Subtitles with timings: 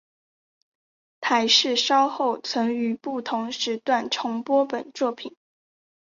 [1.19, 5.37] 台视稍后曾于不同时段重播本作品。